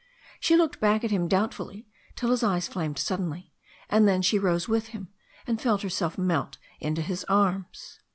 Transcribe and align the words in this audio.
She 0.39 0.55
looked 0.57 0.79
back 0.79 1.03
at 1.03 1.11
him 1.11 1.27
doubtfully 1.27 1.85
till 2.15 2.31
his 2.31 2.41
eyes 2.41 2.67
flamed 2.67 2.97
suddenly, 2.97 3.53
and 3.87 4.07
then 4.07 4.23
she 4.23 4.39
rose 4.39 4.67
with 4.67 4.87
him 4.87 5.09
and 5.45 5.61
felt 5.61 5.83
herself 5.83 6.17
melt 6.17 6.57
into 6.79 7.03
his 7.03 7.23
arms. 7.25 7.99